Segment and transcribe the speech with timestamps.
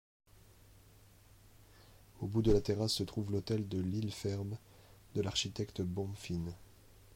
[2.21, 4.57] Au bout de la terrasse se trouve l'hôtel de Lisleferme
[5.13, 6.55] de l'architecte Bonfin.